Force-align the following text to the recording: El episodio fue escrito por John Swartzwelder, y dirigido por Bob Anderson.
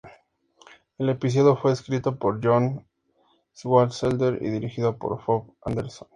El 0.97 1.09
episodio 1.11 1.55
fue 1.55 1.73
escrito 1.73 2.17
por 2.17 2.43
John 2.43 2.87
Swartzwelder, 3.53 4.39
y 4.41 4.49
dirigido 4.49 4.97
por 4.97 5.23
Bob 5.23 5.55
Anderson. 5.63 6.07